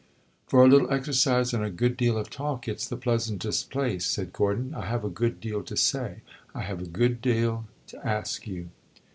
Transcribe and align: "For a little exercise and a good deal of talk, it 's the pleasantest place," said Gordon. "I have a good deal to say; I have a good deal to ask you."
"For 0.47 0.63
a 0.63 0.67
little 0.67 0.91
exercise 0.91 1.53
and 1.53 1.63
a 1.63 1.69
good 1.69 1.95
deal 1.95 2.17
of 2.17 2.31
talk, 2.31 2.67
it 2.67 2.79
's 2.81 2.89
the 2.89 2.97
pleasantest 2.97 3.69
place," 3.69 4.03
said 4.07 4.33
Gordon. 4.33 4.73
"I 4.73 4.87
have 4.87 5.03
a 5.05 5.09
good 5.09 5.39
deal 5.39 5.61
to 5.61 5.77
say; 5.77 6.21
I 6.55 6.61
have 6.61 6.81
a 6.81 6.87
good 6.87 7.21
deal 7.21 7.67
to 7.89 8.03
ask 8.07 8.47
you." 8.47 8.69